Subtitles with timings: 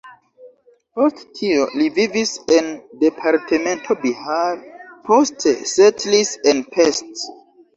[0.99, 2.71] Post tio, li vivis en
[3.03, 4.59] departemento Bihar,
[5.11, 7.25] poste setlis en Pest.